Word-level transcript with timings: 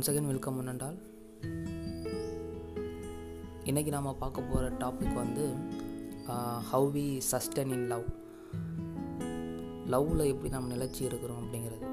Once 0.00 0.10
again 0.10 0.26
welcome 0.26 0.56
பண்ணண்டால் 0.60 0.94
இன்றைக்கி 3.64 3.88
நாம் 3.88 4.18
பார்க்க 4.18 4.40
போகிற 4.40 4.68
டாபிக் 4.70 5.14
வந்து 5.14 5.54
how 6.72 6.86
we 6.94 7.20
sustain 7.30 7.72
in 7.72 7.86
love 7.86 8.06
லவ்வில் 9.86 10.26
எப்படி 10.26 10.48
நம்ம 10.48 10.74
நிலச்சி 10.74 11.02
இருக்கிறோம் 11.02 11.40
அப்படிங்கிறது. 11.42 11.88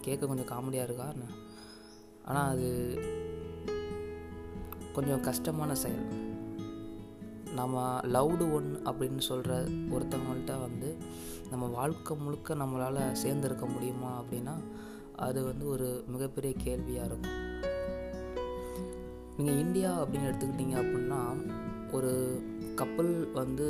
கேட்க 0.00 0.26
கொஞ்சம் 0.26 0.46
காமெடியாக 0.46 0.86
இருக்கா 0.88 1.12
ஆனால் 2.24 2.50
அது 2.50 2.68
கொஞ்சம் 4.92 5.20
கஷ்டமான 5.20 5.74
செயல். 5.74 6.06
நம்ம 7.54 8.00
லவ்டு 8.00 8.52
ஒன் 8.52 8.80
அப்படின்னு 8.84 9.18
சொல்கிற 9.18 9.64
ஒருத்தவங்கள்ட்ட 9.64 10.60
வந்து 10.60 10.96
நம்ம 11.50 11.66
வாழ்க்கை 11.66 12.16
முழுக்க 12.16 12.54
நம்மளால் 12.54 13.16
சேர்ந்துருக்க 13.24 13.72
முடியுமா 13.72 14.22
அப்படின்னா 14.22 14.56
அது 15.26 15.40
வந்து 15.44 15.64
ஒரு 15.74 15.88
மிகப்பெரிய 16.06 16.52
கேள்வியாக 16.64 17.08
இருக்கும். 17.08 17.36
நீங்கள் 19.36 19.58
இந்தியா 19.64 19.90
அப்படின்னு 20.02 20.28
எடுத்துக்கிட்டீங்க 20.30 20.76
அப்படின்னா 20.82 21.20
ஒரு 21.96 22.12
கப்பல் 22.74 23.12
வந்து 23.32 23.66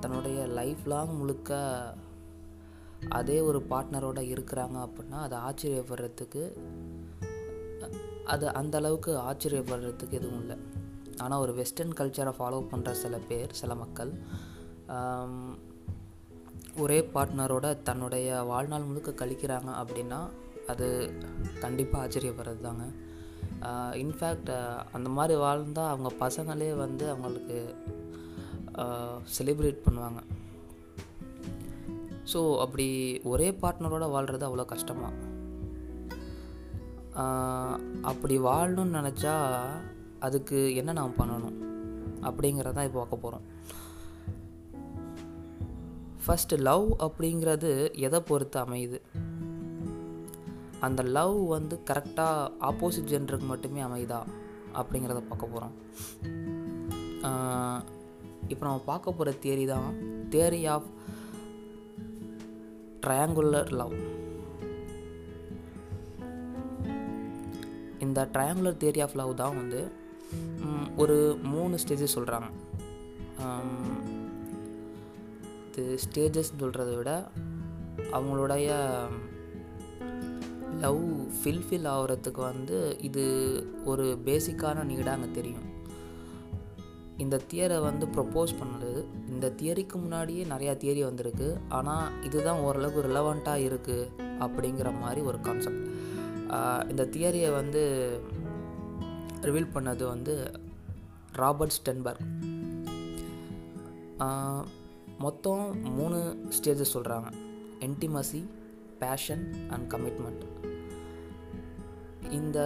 தன்னுடைய 0.00 0.38
லைஃப் 0.58 0.84
லாங் 0.92 1.14
முழுக்க 1.16 1.60
அதே 3.08 3.38
ஒரு 3.48 3.58
பார்ட்னரோட 3.70 4.20
இருக்கிறாங்க 4.34 4.76
அப்படின்னா 4.86 5.18
அது 5.26 5.36
ஆச்சரியப்படுறதுக்கு 5.48 6.42
அது 8.34 8.46
அந்த 8.60 8.74
அளவுக்கு 8.78 9.12
ஆச்சரியப்படுறதுக்கு 9.28 10.16
எதுவும் 10.20 10.40
இல்லை. 10.40 10.56
ஆனால் 11.16 11.42
ஒரு 11.44 11.52
வெஸ்டர்ன் 11.54 11.94
கல்ச்சரை 12.00 12.32
ஃபாலோ 12.38 12.58
பண்ணுற 12.72 12.90
சில 13.02 13.16
பேர் 13.28 13.52
சில 13.60 13.74
மக்கள் 13.74 14.10
ஒரே 16.84 16.98
பார்ட்னரோட 17.14 17.66
தன்னுடைய 17.82 18.42
வாழ்நாள் 18.50 18.88
முழுக்க 18.88 19.10
கழிக்கிறாங்க 19.20 19.70
அப்படின்னா 19.80 20.20
அது 20.72 20.86
கண்டிப்பாக 21.64 22.04
ஆச்சரியப்படுறது 22.04 22.60
தாங்க 22.66 22.86
இன்ஃபேக்ட் 24.02 24.50
அந்த 24.96 25.08
மாதிரி 25.16 25.34
வாழ்ந்தால் 25.44 25.92
அவங்க 25.92 26.10
பசங்களே 26.24 26.70
வந்து 26.84 27.04
அவங்களுக்கு 27.14 27.58
செலிப்ரேட் 29.38 29.84
பண்ணுவாங்க. 29.86 30.20
ஸோ 32.32 32.40
அப்படி 32.64 32.86
ஒரே 33.32 33.48
பார்ட்னரோட 33.62 34.06
வாழ்கிறது 34.14 34.44
அவ்வளோ 34.48 34.64
கஷ்டமாக 34.72 35.14
அப்படி 38.10 38.34
வாழணும்னு 38.38 38.98
நினச்சா 38.98 39.34
அதுக்கு 40.26 40.58
என்ன 40.80 40.90
நாம் 40.98 41.18
பண்ணணும்? 41.18 41.56
அப்படிங்கிறதான் 42.28 42.86
இப்போ 42.88 42.98
பார்க்க 43.00 43.24
போகிறோம் 43.24 43.46
ஃபஸ்ட்டு 46.24 46.60
லவ் 46.68 46.86
அப்படிங்கிறது 47.06 47.70
எதை 48.06 48.20
பொறுத்து 48.28 48.58
அமையுது? 48.64 48.98
அந்த 50.80 51.02
லவ் 51.10 51.36
வந்து 51.46 51.74
கரெக்டாக 51.90 52.50
ஆப்போசிட் 52.60 53.10
ஜென்டருக்கு 53.10 53.46
மட்டுமே 53.46 53.80
அமையுதா 53.80 54.20
அப்படிங்கிறத 54.74 55.20
பார்க்க 55.28 55.54
போகிறோம் 55.54 55.74
இப்போ 58.48 58.62
நம்ம 58.66 58.82
பார்க்க 58.84 59.12
போகிற 59.12 59.30
தியரி 59.42 59.64
தான் 59.66 59.88
தியரி 60.30 60.62
ஆஃப் 60.66 60.88
ட்ரையாங்குலர் 63.06 63.72
லவ் 63.72 63.96
இந்த 67.98 68.20
ட்ரையாங்குலர் 68.32 68.80
தியரி 68.80 69.00
ஆஃப் 69.00 69.16
லவ் 69.16 69.34
தான் 69.34 69.56
வந்து 69.56 69.80
ஒரு 70.96 71.16
மூணு 71.42 71.74
ஸ்டேஜஸ் 71.78 72.16
சொல்கிறாங்க 72.18 72.48
இது 75.70 75.98
ஸ்டேஜஸ் 76.04 76.52
சொல்கிறத 76.60 76.92
விட 76.96 77.10
அவங்களுடைய 78.10 78.68
லவ் 80.82 81.02
ஃபில்ஃபில் 81.38 81.88
ஆகிறதுக்கு 81.94 82.40
வந்து 82.50 82.76
இது 83.08 83.24
ஒரு 83.90 84.06
பேசிக்கான 84.26 84.84
நீடாக 84.90 85.16
அங்கே 85.16 85.30
தெரியும். 85.38 85.66
இந்த 87.24 87.36
தியரை 87.50 87.78
வந்து 87.86 88.04
ப்ரொப்போஸ் 88.16 88.52
பண்ணது. 88.60 88.90
இந்த 89.32 89.46
தியரிக்கு 89.60 89.96
முன்னாடியே 90.02 90.42
நிறையா 90.52 90.74
தியரி 90.82 91.02
வந்திருக்கு. 91.06 91.48
ஆனால் 91.78 92.06
இதுதான் 92.28 92.62
ஓரளவுக்கு 92.66 93.06
ரிலவெண்ட்டாக 93.08 93.66
இருக்குது 93.68 94.10
அப்படிங்கிற 94.44 94.88
மாதிரி 95.00 95.20
ஒரு 95.30 95.40
கான்செப்ட் 95.46 95.84
இந்த 96.90 97.04
தியரியை 97.14 97.48
வந்து 97.60 97.82
ரிவீல் 99.48 99.74
பண்ணது 99.74 100.04
வந்து 100.14 100.34
ராபர்ட் 101.40 101.76
ஸ்டென்பர்க் 101.78 102.24
மொத்தம் 105.24 105.64
மூணு 105.98 106.18
ஸ்டேஜஸ் 106.56 106.94
சொல்கிறாங்க 106.94 107.28
என்டிமசி 107.86 108.40
பேஷன் 108.98 109.44
அண்ட் 109.68 109.86
கமிட்மெண்ட் 109.94 110.44
இந்த 112.38 112.58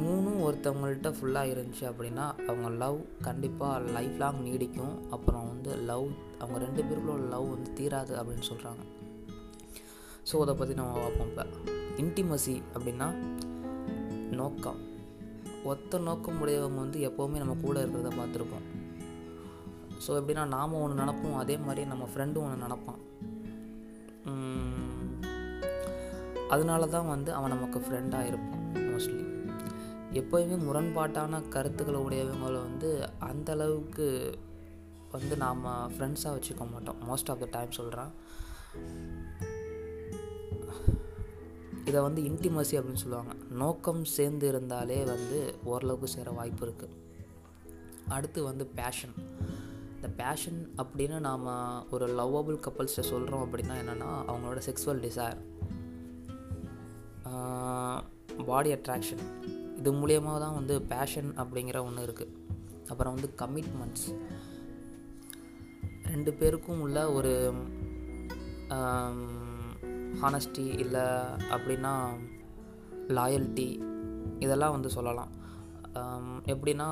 மூணும் 0.00 0.40
ஒருத்தவங்கள்ட்ட 0.46 1.10
ஃபுல்லாக 1.16 1.52
இருந்துச்சு 1.52 1.84
அப்படின்னா 1.90 2.24
அவங்க 2.48 2.68
லவ் 2.82 2.98
கண்டிப்பாக 3.26 3.90
லைஃப் 3.96 4.16
லாங் 4.22 4.40
நீடிக்கும். 4.46 4.94
அப்புறம் 5.10 5.46
வந்து 5.48 5.70
லவ் 5.90 6.06
அவங்க 6.38 6.58
ரெண்டு 6.64 6.82
பேருக்குள்ள 6.82 7.28
லவ் 7.34 7.46
வந்து 7.54 7.70
தீராது 7.78 8.14
அப்படின்னு 8.20 8.48
சொல்கிறாங்க 8.50 8.84
ஸோ 10.30 10.40
அதை 10.40 10.54
பற்றி 10.54 10.74
நம்ம 10.74 10.98
பார்ப்போம் 10.98 11.28
இப்போ. 11.30 11.44
இன்டிமசி 12.02 12.56
அப்படின்னா 12.74 13.08
நோக்கம். 14.40 14.80
ஒத்த 15.64 15.98
நோக்கம் 15.98 16.40
உடையவங்க 16.42 16.78
வந்து 16.84 16.98
எப்போவுமே 17.08 17.40
நம்ம 17.42 17.54
கூட 17.62 17.76
இருக்கிறத 17.82 18.10
பார்த்துருப்போம். 18.18 18.66
ஸோ 20.04 20.10
எப்படின்னா 20.18 20.44
நாம் 20.56 20.80
ஒன்று 20.82 21.00
நினப்போம் 21.02 21.40
அதே 21.42 21.56
மாதிரி 21.66 21.84
நம்ம 21.92 22.08
ஃப்ரெண்டும் 22.12 22.44
ஒன்று 22.46 22.64
நினப்பான். 22.66 23.00
அதனால 26.48 26.86
தான் 26.86 27.08
வந்து 27.08 27.34
அவன் 27.34 27.54
நமக்கு 27.54 27.78
ஃப்ரெண்டாக 27.78 28.26
இருப்பான் 28.26 28.64
மோஸ்ட்லி 28.74 29.24
எப்போயுமே 30.12 30.56
முரண்பாட்டான 30.68 31.48
கருத்துக்களை 31.48 32.00
உடையவங்களை 32.00 32.60
வந்து 32.66 32.90
அந்த 33.18 33.52
அளவுக்கு 33.52 34.06
வந்து 35.10 35.36
நாம் 35.36 35.64
ஃப்ரெண்ட்ஸாக 35.66 36.36
வச்சுக்க 36.36 36.70
மாட்டோம். 36.70 36.96
மோஸ்ட் 37.08 37.30
ஆஃப் 37.32 37.38
த 37.38 37.48
டைம் 37.50 37.70
சொல்கிறான் 37.70 38.12
இதை 41.84 42.00
வந்து 42.00 42.22
இன்டிமசி 42.22 42.74
அப்படின்னு 42.78 43.02
சொல்லுவாங்க. 43.04 43.32
நோக்கம் 43.50 44.04
சேர்ந்து 44.04 44.48
இருந்தாலே 44.48 45.04
வந்து 45.04 45.38
ஓரளவுக்கு 45.64 46.08
சேர 46.08 46.30
வாய்ப்பு 46.30 46.66
இருக்குது 46.66 46.96
அடுத்து 48.08 48.42
வந்து 48.42 48.66
பேஷன் 48.66 49.14
இந்த 49.94 50.08
பேஷன் 50.16 50.60
அப்படின்னு 50.82 51.18
நாம் 51.18 51.46
ஒரு 51.90 52.06
லவ்வபிள் 52.18 52.58
கப்பல்ஸை 52.66 53.04
சொல்கிறோம் 53.12 53.42
அப்படின்னா 53.46 53.76
என்னென்னா 53.82 54.10
அவங்களோட 54.30 54.60
செக்ஸுவல் 54.68 55.02
டிசைர் 55.06 55.38
பாடி 58.50 58.70
அட்ராக்ஷன் 58.76 59.24
இது 59.78 59.90
மூலியமாக 60.00 60.42
தான் 60.44 60.56
வந்து 60.58 60.74
பேஷன் 60.92 61.30
அப்படிங்கிற 61.42 61.78
ஒன்று 61.88 62.06
இருக்குது 62.06 62.34
அப்புறம் 62.92 63.14
வந்து 63.14 63.30
கமிட்மெண்ட்ஸ் 63.42 64.08
ரெண்டு 66.12 66.30
பேருக்கும் 66.40 66.82
உள்ள 66.86 66.98
ஒரு 67.18 67.32
ஹானஸ்டி 70.22 70.64
இல்லை 70.84 71.04
அப்படின்னா 71.54 71.92
லாயல்ட்டி 73.16 73.68
இதெல்லாம் 74.44 74.74
வந்து 74.76 74.90
சொல்லலாம். 74.96 75.32
எப்படின்னா 76.52 76.88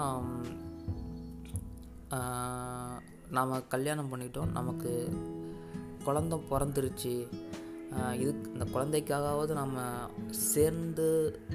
நாம் 3.36 3.54
கல்யாணம் 3.74 4.10
பண்ணிட்டோம். 4.12 4.52
நமக்கு 4.58 4.92
குழந்த 6.06 6.34
பிறந்துருச்சு. 6.50 7.14
இது 8.22 8.30
இந்த 8.52 8.64
குழந்தைக்காகவாவது 8.74 9.52
நம்ம 9.60 9.84
சேர்ந்து 10.52 11.06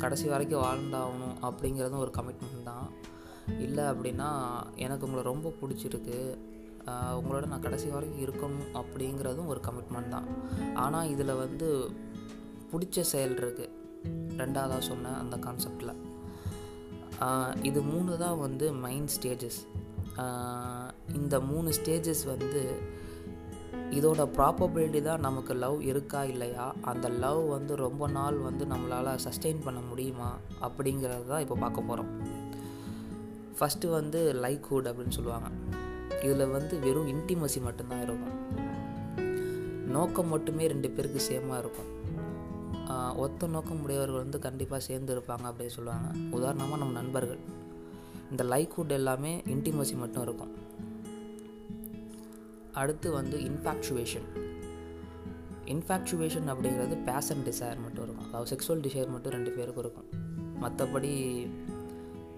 கடைசி 0.03 0.27
வரைக்கும் 0.33 0.65
வாழ்ந்தாகணும் 0.67 1.35
அப்படிங்கிறதும் 1.47 2.03
ஒரு 2.05 2.11
கமிட்மெண்ட் 2.17 2.69
தான். 2.69 2.87
இல்லை 3.65 3.83
அப்படின்னா 3.91 4.29
எனக்கு 4.85 5.05
உங்களை 5.07 5.23
ரொம்ப 5.31 5.53
பிடிச்சிருக்கு. 5.61 6.19
உங்களோட 7.19 7.45
நான் 7.49 7.65
கடைசி 7.65 7.87
வரைக்கும் 7.95 8.23
இருக்கணும் 8.25 8.69
அப்படிங்கிறதும் 8.81 9.51
ஒரு 9.53 9.61
கமிட்மெண்ட் 9.67 10.13
தான். 10.15 10.29
ஆனால் 10.83 11.11
இதில் 11.13 11.39
வந்து 11.43 11.67
பிடிச்ச 12.72 13.03
செயல் 13.13 13.37
இருக்குது 13.41 13.69
ரெண்டாவதாக 14.41 14.81
சொன்னேன் 14.91 15.19
அந்த 15.23 15.35
கான்செப்டில் 15.45 15.97
இது 17.69 17.79
மூணு 17.89 18.11
தான் 18.22 18.39
வந்து 18.45 18.67
மைண்ட் 18.85 19.11
ஸ்டேஜஸ் 19.16 19.59
இந்த 21.19 21.35
மூணு 21.49 21.69
ஸ்டேஜஸ் 21.79 22.23
வந்து 22.31 22.61
இதோட 23.97 24.22
ப்ராபபிலிட்டி 24.35 24.99
தான் 25.08 25.26
நமக்கு 25.28 25.53
லவ் 25.64 25.78
இருக்கா 25.91 26.20
இல்லையா? 26.34 26.66
அந்த 26.91 27.08
லவ் 27.23 27.41
வந்து 27.55 27.73
ரொம்ப 27.85 28.08
நாள் 28.17 28.38
வந்து 28.47 28.66
நம்மளால் 28.66 29.20
சஸ்டெயின் 29.26 29.64
பண்ண 29.64 29.79
முடியுமா? 29.90 30.29
அப்படிங்கிறது 30.67 31.26
தான் 31.32 31.43
இப்போ 31.46 31.55
பார்க்க 31.64 31.90
போகிறோம் 31.90 32.11
ஃபஸ்ட்டு 33.58 33.90
வந்து 33.97 34.20
லைக்ஹுட் 34.43 34.88
அப்படின்னு 34.91 35.17
சொல்லுவாங்க. 35.17 35.49
இதில் 36.23 36.53
வந்து 36.55 36.76
வெறும் 36.79 37.09
இன்டிமசி 37.14 37.59
மட்டும்தான் 37.67 38.03
இருக்கும். 38.08 38.35
நோக்கம் 39.96 40.32
மட்டுமே 40.34 40.67
ரெண்டு 40.73 40.90
பேருக்கு 40.90 41.22
சேமாக 41.29 41.61
இருக்கும். 41.64 41.90
ஒத்த 43.23 43.47
நோக்கம் 43.47 43.82
உடையவர்கள் 43.84 44.23
வந்து 44.23 44.40
கண்டிப்பாக 44.40 44.82
சேர்ந்து 44.87 45.11
இருப்பாங்க 45.16 45.46
அப்படின்னு 45.49 45.76
சொல்லுவாங்க. 45.78 46.08
உதாரணமாக 46.37 46.79
நம்ம 46.82 46.96
நண்பர்கள். 46.99 47.41
இந்த 48.32 48.44
லைக்ஹுட் 48.44 48.97
எல்லாமே 48.99 49.34
இன்டிமசி 49.53 49.96
மட்டும் 50.03 50.26
இருக்கும். 50.28 50.53
அடுத்து 52.73 53.12
வந்து 53.12 53.38
இன்ஃபேக்சுவேஷன் 53.38 54.28
இன்ஃபேக்சுவேஷன் 55.66 56.47
அப்படிங்கிறது 56.47 57.03
பேஷன் 57.03 57.44
டிசையர் 57.46 57.82
மட்டும் 57.82 58.03
இருக்கும். 58.03 58.28
அதாவது 58.28 58.56
செக்ஸுவல் 58.56 58.79
டிசைர் 58.79 59.09
மட்டும் 59.09 59.32
ரெண்டு 59.32 59.52
பேருக்கும் 59.52 59.84
இருக்கும். 59.84 60.09
மற்றபடி 60.62 61.47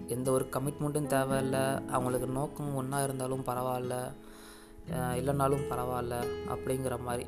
எந்த 0.06 0.30
ஒரு 0.30 0.46
கமிட்மெண்ட்டும் 0.52 1.10
தேவையில்ல. 1.14 1.86
அவங்களுக்கு 1.88 2.26
நோக்கம் 2.26 2.74
ஒன்றா 2.74 3.02
இருந்தாலும் 3.02 3.44
பரவாயில்ல. 3.44 4.12
இல்லைனாலும் 4.90 5.66
பரவாயில்ல 5.70 6.26
அப்படிங்கிற 6.48 7.00
மாதிரி. 7.00 7.26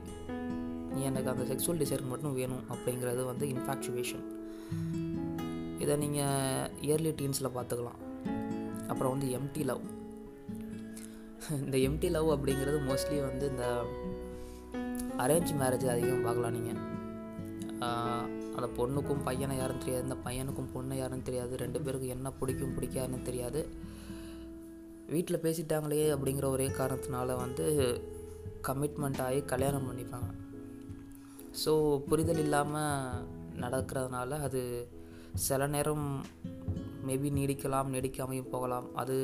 நீ 0.92 1.02
எனக்கு 1.02 1.30
அந்த 1.30 1.54
செக்ஸுவல் 1.54 1.76
டிசைர் 1.76 2.08
மட்டும் 2.08 2.34
வேணும் 2.34 2.64
அப்படிங்கிறது 2.72 3.24
வந்து 3.24 3.46
இன்ஃபேக்சுவேஷன் 3.46 4.24
இதை 5.78 5.96
நீங்கள் 5.96 6.70
இயர்லி 6.82 7.14
டீன்ஸில் 7.14 7.54
பார்த்துக்கலாம். 7.54 8.00
அப்புறம் 8.86 9.18
வந்து 9.18 9.38
எம்டி 9.38 9.64
லவ் 9.64 9.80
இந்த 11.50 11.76
எம்டி 11.78 12.08
லவ் 12.10 12.28
அப்படிங்கிறது 12.28 12.78
மோஸ்ட்லி 12.86 13.18
வந்து 13.26 13.44
இந்த 13.50 13.66
அரேஞ்ச் 15.24 15.50
மேரேஜ் 15.60 15.84
அதிகம் 15.92 16.24
பார்க்கலாம் 16.24 16.56
நீங்கள் 16.56 16.80
அந்த 18.56 18.68
பொண்ணுக்கும் 18.78 19.22
பையனை 19.24 19.56
யாரும் 19.56 19.78
தெரியாது 19.78 20.06
இந்த 20.08 20.16
பையனுக்கும் 20.24 20.72
பொண்ணு 20.72 20.96
யாரும் 20.96 21.22
தெரியாது 21.22 21.56
ரெண்டு 21.56 21.80
பேருக்கும் 21.80 22.14
என்ன 22.16 22.30
பிடிக்கும் 22.30 22.74
பிடிக்காதுன்னு 22.76 23.22
தெரியாது. 23.22 23.60
வீட்டில் 25.14 25.42
பேசிட்டாங்களே 25.42 26.06
அப்படிங்கிற 26.16 26.46
ஒரே 26.48 26.66
காரணத்தினால 26.66 27.36
வந்து 27.36 27.66
கமிட்மெண்ட் 28.68 29.22
ஆகி 29.26 29.40
கல்யாணம் 29.52 29.88
பண்ணிப்பாங்க. 29.88 30.30
ஸோ 31.64 31.98
புரிதல் 31.98 32.38
இல்லாமல் 32.38 33.22
நடக்கிறதுனால 33.64 34.40
அது 34.48 34.62
சில 35.34 35.66
நேரம் 35.66 36.08
மேபி 37.08 37.28
நீடிக்கலாம் 37.38 37.92
நீடிக்காமையும் 37.94 38.50
போகலாம். 38.54 38.88
அது 39.02 39.16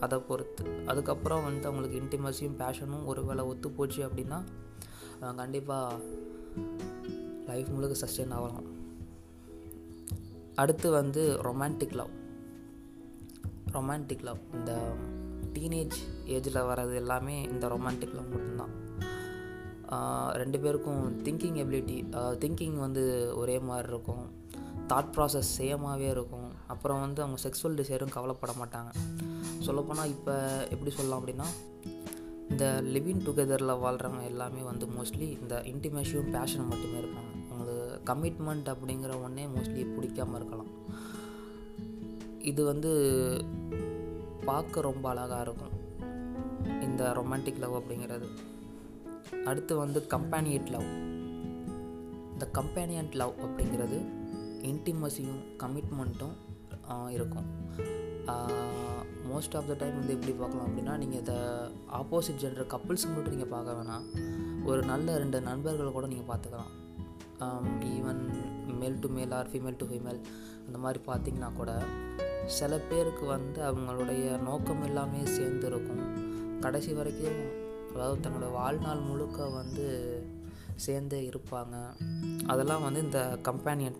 அதை 0.00 0.18
பொறுத்து. 0.28 0.64
அதுக்கப்புறம் 0.86 1.44
வந்து 1.44 1.68
அவங்களுக்கு 1.68 2.00
இன்டிமசியும் 2.00 2.58
பேஷனும் 2.58 3.04
ஒரு 3.04 3.24
வேளை 3.24 3.44
ஒத்து 3.44 3.70
போச்சு 3.70 4.00
அப்படின்னா 4.08 4.40
கண்டிப்பாக 5.36 5.94
லைஃப் 7.46 7.68
முழுக்க 7.68 7.94
சஸ்டெயின் 8.02 8.34
ஆகலாம். 8.38 8.68
அடுத்து 10.54 10.90
வந்து 10.90 11.22
ரொமான்டிக் 11.42 11.94
லவ் 12.00 12.14
ரொமான்டிக் 13.72 14.22
லவ் 14.22 14.40
இந்த 14.52 14.72
டீனேஜ் 15.54 15.98
ஏஜில் 16.26 16.66
வர்றது 16.70 16.94
எல்லாமே 16.94 17.36
இந்த 17.42 17.66
ரொமான்டிக் 17.68 18.14
லவ் 18.14 18.30
மட்டும்தான். 18.32 18.74
ரெண்டு 20.32 20.58
பேருக்கும் 20.60 21.04
திங்கிங் 21.24 21.56
எபிலிட்டி 21.62 21.96
திங்கிங் 22.42 22.76
வந்து 22.76 23.04
ஒரே 23.36 23.58
மாதிரி 23.58 23.88
இருக்கும். 23.92 24.24
தாட் 24.88 25.10
ப்ராசஸ் 25.16 25.50
சேமாகவே 25.58 26.08
இருக்கும். 26.10 26.49
அப்புறம் 26.70 27.00
வந்து 27.00 27.22
அவங்க 27.22 27.40
செக்ஸுவல் 27.42 27.78
டிசைரும் 27.80 28.10
கவலைப்பட 28.10 28.52
மாட்டாங்க. 28.52 28.90
சொல்லப்போனால் 29.58 30.08
இப்போ 30.08 30.34
எப்படி 30.70 30.90
சொல்லலாம் 30.90 31.20
அப்படின்னா 31.20 31.46
இந்த 32.50 32.80
லிவிங் 32.82 33.24
டுகெதரில் 33.26 33.80
வாழ்கிறவங்க 33.84 34.24
எல்லாமே 34.24 34.60
வந்து 34.60 34.86
மோஸ்ட்லி 34.86 35.26
இந்த 35.40 35.62
இன்டிமேஷியும் 35.64 36.30
பேஷனும் 36.36 36.70
மட்டுமே 36.72 36.98
இருப்பாங்க. 37.00 37.32
அவங்களுக்கு 37.50 38.00
கமிட்மெண்ட் 38.12 38.68
அப்படிங்கிற 38.74 39.22
ஒன்றே 39.22 39.46
மோஸ்ட்லி 39.46 39.84
பிடிக்காம 39.94 40.34
இருக்கலாம். 40.34 40.70
இது 42.38 42.64
வந்து 42.64 42.92
பார்க்க 44.44 44.80
ரொம்ப 44.80 45.08
அழகாக 45.08 45.42
இருக்கும். 45.42 45.74
இந்த 46.82 47.12
ரொமான்டிக் 47.16 47.58
லவ் 47.58 47.74
அப்படிங்கிறது. 47.74 48.28
அடுத்து 49.44 49.76
வந்து 49.76 50.06
கம்பேனியட் 50.10 50.70
லவ் 50.70 50.88
இந்த 52.32 52.48
கம்பேனியன்ட் 52.52 53.12
லவ் 53.12 53.32
அப்படிங்கிறது 53.42 53.98
இன்டிமசியும் 54.70 55.42
கமிட்மெண்ட்டும் 55.58 56.36
இருக்கும். 57.16 57.48
மோஸ்ட் 59.30 59.56
ஆஃப் 59.58 59.68
த 59.70 59.74
டைம் 59.80 59.98
வந்து 59.98 60.14
எப்படி 60.16 60.32
பார்க்கலாம் 60.40 60.68
அப்படின்னா 60.68 60.94
நீங்கள் 61.02 61.20
இதை 61.24 61.36
ஆப்போசிட் 61.98 62.40
ஜென்டர் 62.42 62.70
கப்புள்ஸ் 62.74 63.06
மட்டும் 63.12 63.34
நீங்கள் 63.34 63.52
பார்க்க 63.54 63.76
வேணாம். 63.78 64.06
ஒரு 64.70 64.80
நல்ல 64.90 65.16
ரெண்டு 65.22 65.38
நண்பர்களை 65.48 65.90
கூட 65.96 66.06
நீங்கள் 66.12 66.30
பார்த்துக்கலாம். 66.30 66.72
ஈவன் 67.94 68.22
மேல் 68.80 68.98
to 69.02 69.08
male 69.16 69.32
or 69.38 69.50
female 69.52 69.78
to 69.80 69.86
female 69.90 70.20
அந்த 70.66 70.78
மாதிரி 70.84 71.00
பார்த்தீங்கன்னா 71.10 71.50
கூட 71.60 71.70
சில 72.58 72.72
பேருக்கு 72.90 73.24
வந்து 73.34 73.60
அவங்களுடைய 73.68 74.26
நோக்கம் 74.48 74.84
எல்லாமே 74.88 75.20
சேர்ந்து 75.36 75.66
இருக்கும். 75.70 76.04
கடைசி 76.64 76.92
வரைக்கும் 76.98 77.40
அதாவது 77.94 78.18
தங்களோட 78.24 78.48
வாழ்நாள் 78.58 79.06
முழுக்க 79.08 79.48
வந்து 79.58 79.86
சேர்ந்தே 80.84 81.20
இருப்பாங்க. 81.30 81.76
அதெல்லாம் 82.52 82.84
வந்து 82.86 83.00
இந்த 83.06 83.22
கம்பேனியன் 83.48 83.98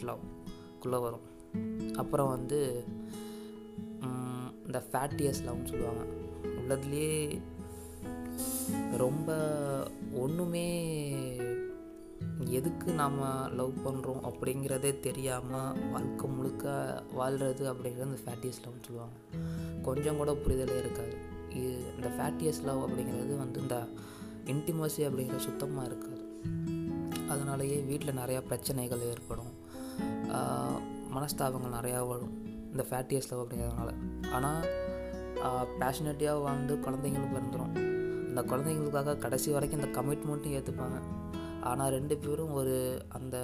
குள்ளே 0.82 1.00
வரும். 1.06 1.24
அப்புறம் 1.96 2.28
வந்து 2.28 2.84
இந்த 4.66 4.82
ஃபேட்டியஸ் 4.90 5.40
லவ்னு 5.46 5.70
சொல்லுவாங்க. 5.70 6.04
உள்ளதுலேயே 6.58 7.40
ரொம்ப 8.96 9.30
ஒன்றுமே 10.14 10.66
எதுக்கு 12.58 12.92
நாம் 12.92 13.18
லவ் 13.56 13.72
பண்ணுறோம் 13.84 14.22
அப்படிங்கிறதே 14.30 15.00
தெரியாமல் 15.00 15.90
வாழ்க்கை 15.90 16.30
முழுக்க 16.30 16.74
வாழ்கிறது 17.12 17.72
அப்படிங்கிறது 17.72 18.10
இந்த 18.12 18.20
ஃபேட்டியஸ் 18.26 18.62
லவ்னு 18.64 18.84
சொல்லுவாங்க. 18.86 19.16
கொஞ்சம் 19.82 20.16
கூட 20.16 20.32
புரிதலே 20.32 20.78
இருக்காது. 20.78 21.16
இது 21.50 21.72
இந்த 21.96 22.08
ஃபேட்டியஸ் 22.18 22.62
லவ் 22.64 22.82
அப்படிங்கிறது 22.82 23.36
வந்து 23.36 23.60
இந்த 23.60 23.78
இன்டிமசி 24.46 25.00
அப்படிங்கிறது 25.08 25.46
சுத்தமாக 25.48 25.86
இருக்காது. 25.86 26.22
அதனாலேயே 27.28 27.80
வீட்டில் 27.80 28.18
நிறையா 28.18 28.40
பிரச்சனைகள் 28.40 29.00
ஏற்படும். 29.00 29.52
மனஸ்தாபங்கள் 31.14 31.76
நிறையா 31.78 32.00
வரும். 32.12 32.34
இந்த 32.72 32.84
ஃபேட்டியஸ் 32.90 33.28
லவ் 33.30 33.42
அப்படிங்கிறதுனால. 33.44 33.92
ஆனால் 34.36 34.66
பேஷனேட்டியாக 35.80 36.42
வாழ்ந்து 36.46 36.74
குழந்தைங்களுக்கு 36.86 37.34
பிறந்துடும் 37.36 37.72
அந்த 38.28 38.42
குழந்தைங்களுக்காக 38.50 39.16
கடைசி 39.24 39.48
வரைக்கும் 39.54 39.80
இந்த 39.80 39.90
கமிட்மெண்ட்டும் 40.00 40.56
ஏற்றுப்பாங்க 40.58 40.98
ஆனால் 41.70 41.92
ரெண்டு 41.96 42.16
பேரும் 42.16 42.52
ஒரு 42.60 42.76
அந்த 43.18 43.36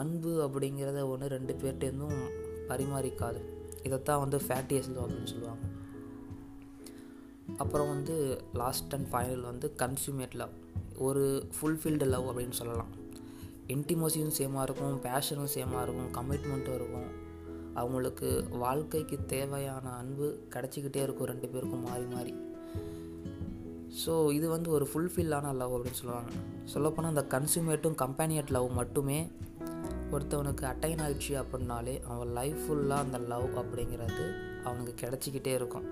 அன்பு 0.00 0.32
அப்படிங்கிறத 0.44 1.02
ஒன்று 1.12 1.32
ரெண்டு 1.36 1.52
பேர்கிட்டேருந்தும் 1.62 2.20
பரிமாறிக்காது. 2.70 3.40
இதைத்தான் 3.86 4.22
வந்து 4.24 4.38
ஃபேட்டியஸ் 4.46 4.88
லவ் 4.94 5.04
அப்படின்னு 5.04 5.32
சொல்லுவாங்க. 5.32 5.64
அப்புறம் 7.62 7.90
வந்து 7.94 8.16
லாஸ்ட் 8.62 8.94
அண்ட் 8.94 9.10
ஃபைனல் 9.12 9.44
வந்து 9.50 9.68
கன்சியூமேட் 9.82 10.38
லவ் 10.40 10.54
ஒரு 11.06 11.24
ஃபுல்ஃபில்டு 11.56 12.08
லவ் 12.14 12.26
அப்படின்னு 12.30 12.58
சொல்லலாம். 12.62 12.92
இன்டிமோசியும் 13.74 14.36
சேமாக 14.38 14.66
இருக்கும் 14.66 15.00
பேஷனும் 15.06 15.54
சேமாக 15.54 15.82
இருக்கும் 15.86 16.12
கமிட்மெண்ட்டும் 16.18 16.76
இருக்கும். 16.80 17.08
அவங்களுக்கு 17.74 18.28
வாழ்க்கைக்கு 18.62 19.16
தேவையான 19.26 19.90
அன்பு 20.00 20.28
கிடச்சிக்கிட்டே 20.54 21.00
இருக்கும் 21.06 21.30
ரெண்டு 21.32 21.48
பேருக்கும் 21.48 21.84
மாறி 21.88 22.06
மாறி. 22.14 22.32
ஸோ 24.00 24.14
இது 24.32 24.46
வந்து 24.48 24.68
ஒரு 24.70 24.86
ஃபுல்ஃபில்லான 24.90 25.52
லவ் 25.60 25.74
அப்படின்னு 25.74 26.00
சொல்லுவாங்க. 26.00 26.32
சொல்லப்போனால் 26.72 27.12
அந்த 27.14 27.24
கன்சியூமேட்டும் 27.34 27.98
கம்பேனியட் 28.04 28.54
லவ் 28.56 28.68
மட்டுமே 28.80 29.20
ஒருத்தவனுக்கு 30.12 30.64
அட்டைன் 30.72 31.02
ஆயிடுச்சு 31.04 31.34
அப்படின்னாலே 31.42 31.94
அவன் 32.12 32.30
லைஃப் 32.38 32.60
ஃபுல்லாக 32.64 33.04
அந்த 33.06 33.18
லவ் 33.32 33.48
அப்படிங்கிறது 33.62 34.26
அவனுக்கு 34.64 34.94
கிடச்சிக்கிட்டே 35.02 35.52
இருக்கும். 35.60 35.86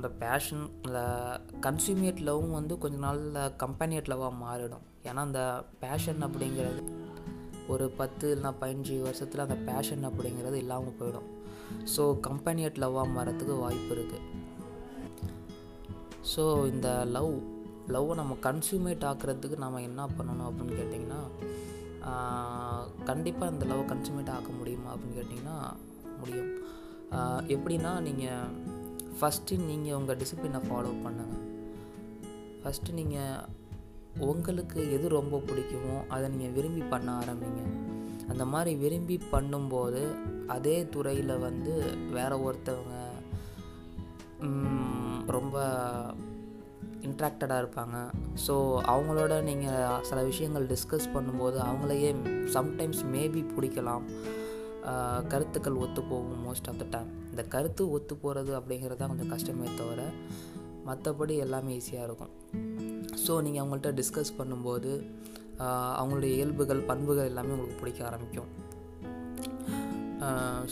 அந்த 0.00 0.10
பேஷன் 0.22 0.64
இந்த 0.86 1.00
கன்சியூமேட் 1.66 2.20
லவ்வும் 2.28 2.56
வந்து 2.58 2.74
கொஞ்ச 2.84 2.98
நாளில் 3.06 3.54
கம்பெனியட் 3.64 4.10
லவ்வாக 4.12 4.34
மாறிடும். 4.44 4.84
ஏன்னா 5.08 5.22
அந்த 5.28 5.42
பேஷன் 5.84 6.22
அப்படிங்கிறது 6.26 6.82
ஒரு 7.72 7.84
பத்து 7.98 8.26
இல்லைனா 8.34 8.50
பதினஞ்சு 8.62 8.94
வருஷத்தில் 9.06 9.44
அந்த 9.44 9.56
பேஷன் 9.68 10.06
அப்படிங்கிறது 10.08 10.56
இல்லாமல் 10.64 10.96
போயிடும். 11.00 11.28
ஸோ 11.94 12.04
கம்பெனியட் 12.28 12.80
லவ்வாக 12.84 13.14
மாறத்துக்கு 13.16 13.56
வாய்ப்பு 13.64 13.92
இருக்குது 13.96 14.26
ஸோ 16.32 16.44
இந்த 16.72 16.88
லவ் 17.16 17.30
லவ்வை 17.94 18.14
நம்ம 18.20 18.34
கன்சியூமேட் 18.46 19.06
ஆக்குறதுக்கு 19.10 19.56
நம்ம 19.64 19.82
என்ன 19.88 20.00
பண்ணணும் 20.16 20.48
அப்படின்னு 20.48 20.78
கேட்டிங்கன்னா 20.80 21.20
கண்டிப்பாக 23.10 23.52
இந்த 23.54 23.64
லவ் 23.72 23.88
கன்சியூமேட் 23.92 24.34
ஆக்க 24.36 24.50
முடியுமா 24.58 24.90
அப்படின்னு 24.92 25.18
கேட்டிங்கன்னா 25.20 25.56
முடியும். 26.20 26.50
எப்படின்னா 27.54 27.92
நீங்கள் 28.06 28.52
ஃபஸ்ட்டு 29.18 29.58
நீங்கள் 29.68 29.96
உங்கள் 29.98 30.18
டிசிப்ளினை 30.20 30.60
ஃபாலோ 30.66 30.92
பண்ணுங்கள் 31.04 31.46
ஃபஸ்ட்டு 32.62 32.96
நீங்கள் 32.98 33.58
உங்களுக்கு 34.30 34.78
எது 34.96 35.06
ரொம்ப 35.18 35.36
பிடிக்குமோ 35.48 35.96
அதை 36.14 36.24
நீங்கள் 36.32 36.54
விரும்பி 36.56 36.82
பண்ண 36.92 37.08
ஆரம்பிங்க. 37.20 37.62
அந்த 38.32 38.44
மாதிரி 38.52 38.72
விரும்பி 38.82 39.16
பண்ணும்போது 39.32 40.02
அதே 40.54 40.74
துறையில் 40.94 41.42
வந்து 41.46 41.74
வேற 42.16 42.32
ஒருத்தவங்க 42.46 42.96
ரொம்ப 45.36 45.56
இன்ட்ராக்டடாக 47.08 47.60
இருப்பாங்க. 47.62 47.96
ஸோ 48.46 48.54
அவங்களோட 48.92 49.34
நீங்கள் 49.48 50.04
சில 50.08 50.18
விஷயங்கள் 50.30 50.66
டிஸ்கஸ் 50.72 51.12
பண்ணும்போது 51.14 51.58
அவங்களையே 51.68 52.10
சம்டைம்ஸ் 52.56 53.02
மேபி 53.14 53.42
பிடிக்கலாம். 53.54 54.06
கருத்துக்கள் 55.32 55.80
ஒத்து 55.84 56.02
போகும் 56.10 56.44
மோஸ்ட் 56.46 56.68
ஆஃப் 56.70 56.80
த 56.82 56.86
டைம் 56.94 57.10
இந்த 57.30 57.42
கருத்து 57.54 57.82
ஒத்து 57.96 58.14
போகிறது 58.22 58.52
அப்படிங்கிறது 58.60 59.00
தான் 59.00 59.12
கொஞ்சம் 59.12 59.32
கஷ்டமே 59.34 59.68
தவிர 59.80 60.00
மற்றபடி 60.88 61.34
எல்லாமே 61.46 61.72
ஈஸியாக 61.80 62.06
இருக்கும். 62.08 62.32
ஸோ 63.24 63.32
நீங்கள் 63.46 63.62
அவங்கள்ட்ட 63.62 63.90
டிஸ்கஸ் 64.00 64.38
பண்ணும்போது 64.38 64.92
அவங்களுடைய 66.00 66.30
இயல்புகள் 66.38 66.86
பண்புகள் 66.90 67.30
எல்லாமே 67.30 67.52
உங்களுக்கு 67.56 67.80
பிடிக்க 67.82 68.00
ஆரம்பிக்கும். 68.08 68.50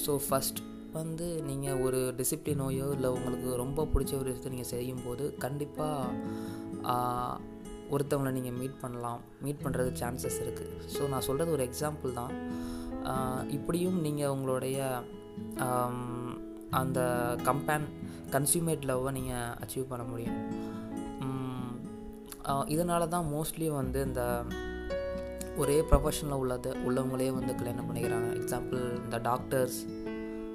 ஸோ 0.05 0.13
ஃபஸ்ட் 0.27 0.61
வந்து 0.99 1.27
நீங்கள் 1.49 1.81
ஒரு 1.87 1.99
டிசிப்ளினோயோ 2.19 2.87
இல்லை 2.97 3.09
உங்களுக்கு 3.17 3.49
ரொம்ப 3.63 3.85
பிடிச்ச 3.95 4.13
ஒரு 4.21 4.29
விஷயத்தை 4.29 4.53
நீங்கள் 4.55 4.73
செய்யும்போது 4.75 5.25
கண்டிப்பாக 5.45 6.97
ஒருத்தவங்களை 7.95 8.33
நீங்கள் 8.39 8.57
மீட் 8.61 8.81
பண்ணலாம். 8.83 9.21
மீட் 9.45 9.63
பண்ணுறது 9.65 9.91
சான்சஸ் 10.01 10.41
இருக்குது 10.45 10.75
ஸோ 10.95 11.03
நான் 11.13 11.27
சொல்கிறது 11.29 11.55
ஒரு 11.57 11.65
எக்ஸாம்பிள் 11.69 12.19
தான். 12.21 12.35
இப்படியும் 13.57 13.99
நீங்கள் 14.07 14.33
உங்களுடைய 14.35 14.79
அந்த 16.71 17.01
கம்பேன் 17.45 17.87
கன்சியூமேட் 18.31 18.89
லவ்வை 18.91 19.11
நீங்கள் 19.13 19.55
அச்சீவ் 19.65 19.91
பண்ண 19.91 20.05
முடியும். 20.05 20.41
இதனால 22.75 23.09
தான் 23.09 23.31
மோஸ்ட்லி 23.33 23.67
வந்து 23.71 24.05
இந்த 24.05 24.45
ஒரே 25.57 25.81
ப்ரொஃபஷனில் 25.81 26.41
உள்ளது 26.43 26.71
உள்ளவங்களே 26.87 27.29
வந்து 27.33 27.55
கல்யாணம் 27.55 27.89
பண்ணிக்கிறாங்க. 27.89 28.29
எக்ஸாம்பிள் 28.41 28.83
இந்த 29.05 29.19
டாக்டர்ஸ் 29.19 29.79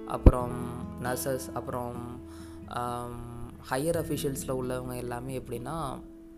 அப்புறம் 0.07 0.55
நர்சஸ் 1.03 1.47
அப்புறம் 1.53 1.95
ஹையர் 3.71 3.99
அஃபிஷியல்ஸில் 4.01 4.57
உள்ளவங்க 4.61 4.95
எல்லாமே 4.95 5.39
எப்படின்னா 5.39 5.75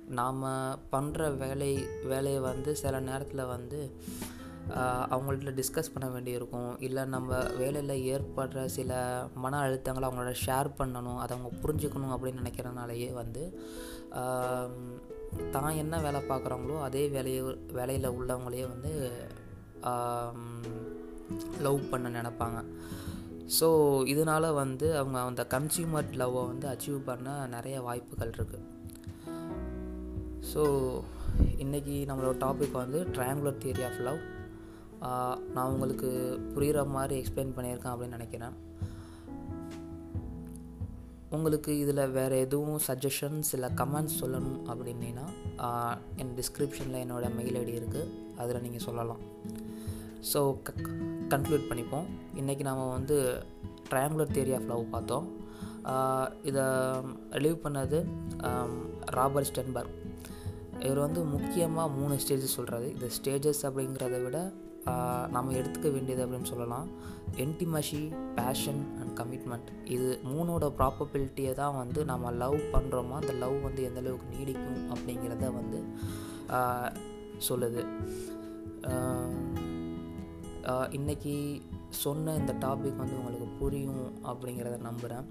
நாம் 0.08 0.44
பண்ணுற 0.92 1.38
வேலை 1.38 1.88
வேலையை 2.04 2.40
வந்து 2.40 2.76
சில 2.76 3.00
நேரத்தில் 3.00 3.44
வந்து 3.46 3.80
அவங்கள்ட்ட 5.14 5.52
டிஸ்கஸ் 5.60 5.92
பண்ண 5.94 6.08
வேண்டியிருக்கும். 6.10 6.72
இல்லை 6.80 7.04
நம்ம 7.06 7.40
வேலையில் 7.58 8.04
ஏற்படுற 8.14 8.66
சில 8.66 8.92
மன 9.44 9.58
அழுத்தங்களை 9.58 10.08
அவங்களோட 10.10 10.34
ஷேர் 10.46 10.70
பண்ணணும் 10.80 11.20
அதை 11.24 11.38
அவங்க 11.38 11.52
புரிஞ்சுக்கணும் 11.64 12.14
அப்படின்னு 12.16 12.44
நினைக்கிறனாலேயே 12.44 13.10
வந்து 13.14 13.44
தான் 15.52 15.80
என்ன 15.84 15.96
வேலை 16.02 16.22
பார்க்குறாங்களோ 16.30 16.76
அதே 16.82 17.08
வேலையை 17.08 17.42
வேலையில் 17.72 18.14
உள்ளவங்களையே 18.18 18.66
வந்து 18.74 18.92
லவ் 21.62 21.90
பண்ண 21.90 22.10
நினைப்பாங்க. 22.10 22.60
ஸோ 23.60 23.68
இதனால் 24.08 24.48
வந்து 24.52 24.88
அவங்க 24.98 25.20
அந்த 25.20 25.44
கன்சியூமர் 25.54 26.16
லவ்வை 26.22 26.44
வந்து 26.48 26.68
அச்சீவ் 26.68 27.00
பண்ண 27.06 27.34
நிறைய 27.56 27.82
வாய்ப்புகள் 27.82 28.34
இருக்குது 28.38 28.64
ஸோ 30.54 30.64
இன்றைக்கி 31.64 31.96
நம்மளோட 32.10 32.36
டாபிக் 32.46 32.82
வந்து 32.84 33.00
ட்ரையாங்குலர் 33.16 33.62
தியரி 33.64 33.84
ஆஃப் 33.90 34.02
லவ் 34.08 34.20
நான் 35.56 35.72
உங்களுக்கு 35.74 36.10
புரிகிற 36.54 36.80
மாதிரி 36.96 37.16
எக்ஸ்பிளைன் 37.22 37.56
பண்ணியிருக்கேன் 37.58 37.94
அப்படின்னு 37.94 38.18
நினைக்கிறேன். 38.18 38.56
உங்களுக்கு 41.36 41.72
இதில் 41.84 42.12
வேறு 42.18 42.36
எதுவும் 42.46 42.82
சஜஷன்ஸ் 42.88 43.50
இல்லை 43.56 43.70
கமெண்ட்ஸ் 43.80 44.20
சொல்லணும் 44.22 44.60
அப்படின்னா 44.72 45.26
என் 46.22 46.34
டிஸ்கிரிப்ஷனில் 46.40 47.02
என்னோடய 47.04 47.36
மெயில் 47.38 47.58
ஐடி 47.62 47.74
இருக்குது 47.80 48.12
அதில் 48.42 48.64
நீங்கள் 48.66 48.86
சொல்லலாம். 48.88 49.24
ஸோ 50.32 50.40
க 50.68 50.74
கன்க்ளூட் 51.34 51.68
பண்ணிப்போம். 51.70 52.08
இன்றைக்கி 52.42 52.64
நாம் 52.70 52.84
வந்து 52.98 53.18
ட்ரையாங்குலர் 53.90 54.34
தியரி 54.36 54.54
ஆஃப் 54.58 54.70
லவ் 54.72 54.94
பார்த்தோம். 54.94 55.28
இதை 56.50 56.64
ரிலீவ் 57.38 57.58
பண்ணது 57.66 57.98
ராபர்ட் 59.18 59.50
ஸ்டென்பர்க் 59.50 59.96
இவர் 60.86 61.04
வந்து 61.04 61.22
முக்கியமாக 61.34 61.94
மூணு 61.98 62.16
ஸ்டேஜஸ் 62.24 62.56
சொல்கிறாரு 62.58 62.88
இந்த 62.94 63.08
ஸ்டேஜஸ் 63.18 63.62
அப்படிங்கிறத 63.68 64.18
விட 64.24 64.38
நம்ம 65.36 65.54
எடுத்துக்க 65.60 65.90
வேண்டியது 65.96 66.22
அப்படின்னு 66.26 66.52
சொல்லலாம். 66.52 66.88
என்டிமஷி 67.44 68.02
பேஷன் 68.36 68.82
அண்ட் 69.00 69.14
கமிட்மெண்ட் 69.20 69.70
இது 69.96 70.10
மூணோட 70.34 70.66
ப்ராப்பபிலிட்டியை 70.80 71.54
தான் 71.62 71.78
வந்து 71.78 72.06
நம்ம 72.12 72.32
லவ் 72.44 72.58
பண்ணுறோமோ 72.74 73.16
அந்த 73.22 73.34
லவ் 73.44 73.56
வந்து 73.68 73.84
எந்த 73.90 74.00
அளவுக்கு 74.04 74.28
நீடிக்கும் 74.36 74.82
அப்படிங்கிறத 74.96 75.52
வந்து 75.60 75.80
சொல்லுது. 77.50 77.84
இன்றைக்கி 80.98 81.00
இன்னைக்கு 81.00 81.34
சொன்ன 82.04 82.34
இந்த 82.36 82.54
டாபிக் 82.54 83.02
வந்து 83.02 83.18
உங்களுக்கு 83.18 83.48
புரியும் 83.60 84.06
அப்படிங்கிறத 84.30 84.78
நம்புகிறேன் 84.80 85.26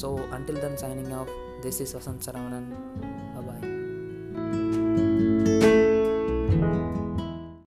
so 0.00 0.08
until 0.34 0.60
then 0.64 0.80
signing 0.82 1.12
off 1.20 1.32
this 1.60 1.80
is 1.84 1.94
Vasanth 1.96 2.24
Saravanan 2.26 2.68